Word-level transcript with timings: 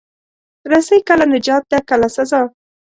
رسۍ 0.71 0.99
کله 1.09 1.25
نجات 1.33 1.63
ده، 1.71 1.79
کله 1.89 2.07
سزا. 2.15 2.41